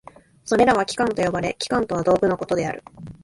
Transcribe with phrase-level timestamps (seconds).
[0.45, 2.83] それらは器官と呼ばれ、器官とは道具のことである。